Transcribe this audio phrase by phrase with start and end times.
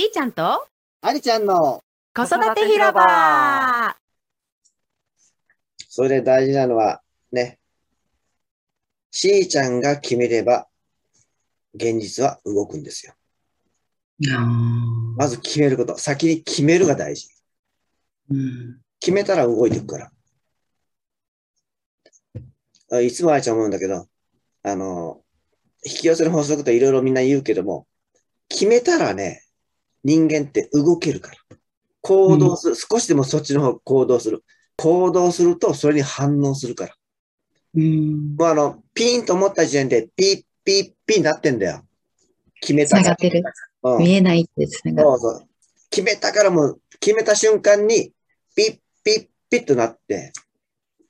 [0.00, 0.68] ーちゃんと
[1.00, 1.82] ありちゃんの、
[2.14, 3.96] 子育て広場
[5.88, 7.00] それで大事なのは、
[7.32, 7.58] ね、
[9.10, 10.66] しーちゃんが決めれば、
[11.72, 13.14] 現実は動くんですよ。
[15.16, 15.96] まず決めること。
[15.96, 17.30] 先に決めるが大事。
[18.28, 18.80] うん。
[19.00, 20.12] 決めたら動いていくから。
[22.90, 24.06] あいつもあいちゃん思うんだけど、
[24.64, 25.22] あの、
[25.82, 27.86] 引き寄せの法則といろいろみんな言うけども、
[28.50, 29.44] 決めたらね、
[30.04, 31.36] 人間って動けるから。
[32.00, 32.74] 行動する。
[32.76, 34.44] 少しでもそっちの方行動する。
[34.76, 36.94] 行動するとそれに反応するから。
[37.74, 38.36] うん。
[38.36, 41.82] もうあの、ピーンと思った時点でピッピッピーになってんだよ。
[42.60, 43.12] 決めつたから。
[43.12, 43.42] ってる。
[43.82, 45.08] うん見えないってつながる。
[45.08, 45.48] そうそう。
[45.90, 48.12] 決めたからもう、決めた瞬間に、
[48.54, 50.32] ピッピッピッとなって、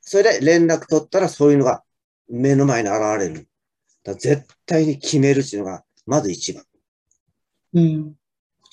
[0.00, 1.82] それで連絡取ったらそういうのが
[2.28, 3.48] 目の前に現れる。
[4.04, 6.64] だ絶対に決めるっていうのが、まず一番。
[7.74, 8.14] うん。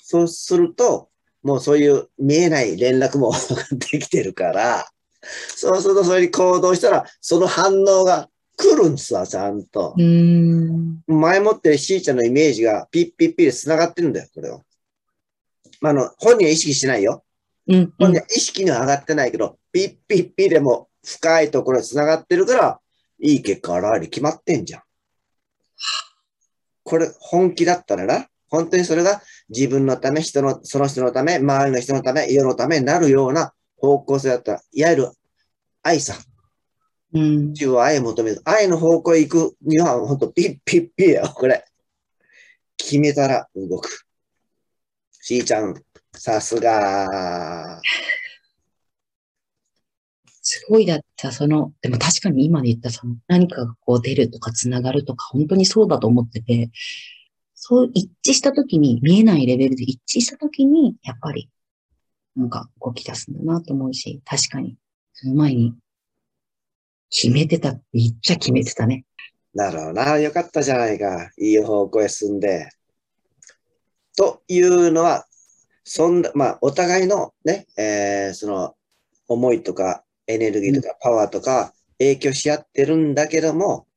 [0.08, 1.08] そうすると、
[1.42, 3.32] もうそういう見えない連絡も
[3.72, 4.86] できてるから、
[5.56, 9.96] そうするとそれに行動したら、その反応が来るんですわ、ちゃんと。
[9.98, 11.02] うん。
[11.08, 14.60] 前もってしーちゃんのイメージがピッピッピで繋がってるんだよ、これは。
[15.80, 17.24] まあ、あの、本人は意識してないよ。
[17.66, 17.92] うん。
[17.98, 22.80] 本人は意識には上がってないけど、ピッピッピでも深いところに繋がってるから、
[23.18, 24.82] いい結果現れる決まってんじゃん。
[26.84, 35.12] これ、本気だったらな、本当にそれが自分のため、人の、その人のため、周りの人のため、世のためになるような方向性だったら、いわゆる
[35.82, 36.14] 愛さ。
[37.12, 37.48] うん。
[37.52, 38.42] 自分は愛を求める。
[38.44, 41.64] 愛の方向へ行くには、本当ピッピッピや、これ。
[42.76, 44.06] 決めたら動く。
[45.12, 45.74] しーちゃん、
[46.12, 47.80] さすが。
[50.48, 56.70] すごいだった、その、でも確かに今で言ったその何かがこう出るとか繋がるとか本当にそうだと思ってて、
[57.68, 61.50] そう一致した時に、見えないレベルで一致した時に、やっぱり、
[62.36, 64.76] なんか動き出すんだなと思うし、確かに、
[65.14, 65.74] その前に、
[67.10, 69.04] 決めてたって言っちゃ決めてたね。
[69.52, 70.16] なるほどな。
[70.20, 71.32] よかったじゃないか。
[71.38, 72.68] いい方向へ進んで。
[74.16, 75.26] というのは、
[75.82, 78.76] そんな、まあ、お互いのね、えーその、
[79.26, 83.88] 思いとか、エネルギーとか、パワーとか、影響し合ってるんだけども、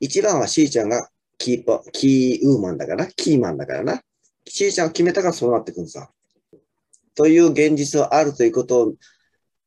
[0.00, 1.08] 一番はしーちゃんが
[1.44, 4.00] キーポ、キーウーマンだから、キーマンだからな。
[4.48, 6.08] しーちゃんが決めたからそうなってくるんさ。
[7.14, 8.94] という現実はあるということ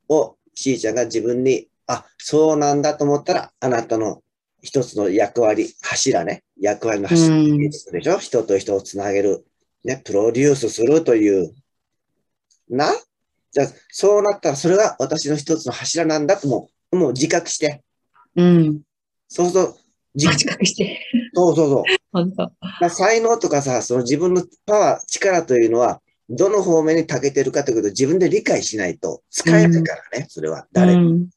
[0.09, 4.23] を、しーちゃんが自分に、あ、そうなんだと思ったら、あなたの
[4.63, 6.43] 一つの役割、柱ね。
[6.59, 9.45] 役割の柱うんでしょ人と人をつなげる。
[9.83, 11.53] ね、プロデュースするという。
[12.69, 12.91] な？
[13.51, 17.83] じゃあ、そうなったら、それが私の一つの柱なんだともう、もう自覚して。
[18.35, 18.81] うん。
[19.27, 19.77] そうすると、
[20.17, 20.99] 自自覚して。
[21.33, 21.83] そうそうそう。
[22.11, 22.43] 本当。
[22.81, 30.67] まあ、才能とかさ、その自分のパワー、力というのは、どの方面に長けてるかということを自分で理解しないと使えないからね、それは。
[30.73, 31.29] 誰、うん。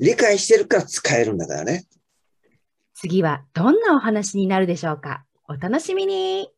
[0.00, 1.86] 理解してるから使えるんだからね。
[2.94, 6.50] 次はどんなお話になるでしょうかお楽しみに